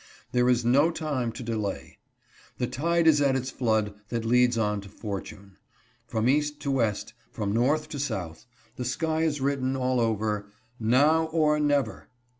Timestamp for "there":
0.31-0.49